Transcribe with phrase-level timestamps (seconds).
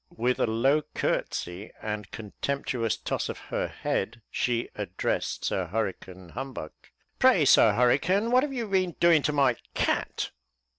[0.17, 6.71] With a low courtesy and contemptuous toss of her head, she addressed Sir Hurricane Humbug.
[7.19, 10.31] "Pray, Sir Hurricane, what have you been doing to my cat?"